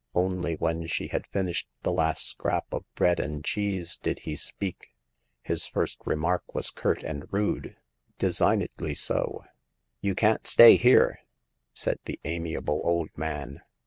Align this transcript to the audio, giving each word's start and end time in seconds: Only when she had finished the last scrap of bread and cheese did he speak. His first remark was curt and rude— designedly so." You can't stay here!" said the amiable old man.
Only 0.15 0.55
when 0.55 0.87
she 0.87 1.09
had 1.09 1.27
finished 1.27 1.67
the 1.83 1.91
last 1.91 2.25
scrap 2.25 2.73
of 2.73 2.85
bread 2.95 3.19
and 3.19 3.45
cheese 3.45 3.97
did 3.97 4.21
he 4.21 4.35
speak. 4.35 4.87
His 5.43 5.67
first 5.67 5.99
remark 6.05 6.55
was 6.55 6.71
curt 6.71 7.03
and 7.03 7.31
rude— 7.31 7.77
designedly 8.27 8.95
so." 8.95 9.43
You 10.01 10.15
can't 10.15 10.47
stay 10.47 10.75
here!" 10.77 11.19
said 11.75 11.99
the 12.05 12.19
amiable 12.25 12.81
old 12.83 13.09
man. 13.15 13.61